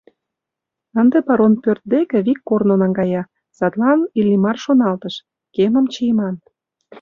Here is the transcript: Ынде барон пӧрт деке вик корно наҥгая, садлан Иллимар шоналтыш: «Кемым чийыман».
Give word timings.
Ынде 0.99 1.17
барон 1.27 1.53
пӧрт 1.63 1.83
деке 1.93 2.17
вик 2.25 2.39
корно 2.49 2.75
наҥгая, 2.81 3.23
садлан 3.57 3.99
Иллимар 4.19 4.57
шоналтыш: 4.63 5.15
«Кемым 5.55 5.85
чийыман». 5.93 6.35